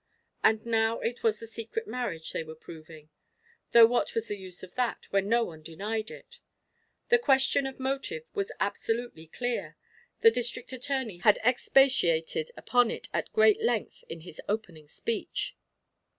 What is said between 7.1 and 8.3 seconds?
question of motive